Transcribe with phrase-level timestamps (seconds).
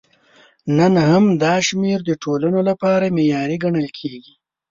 [0.77, 4.33] نن هم دا شمېر د ټولنو لپاره معیاري ګڼل کېږي.